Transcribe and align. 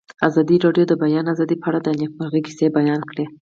ازادي 0.27 0.55
راډیو 0.65 0.85
د 0.87 0.89
د 0.91 0.93
بیان 1.03 1.25
آزادي 1.33 1.55
په 1.59 1.67
اړه 1.69 1.79
د 1.81 1.87
نېکمرغۍ 1.99 2.41
کیسې 2.47 2.65
بیان 2.77 3.01
کړې. 3.09 3.25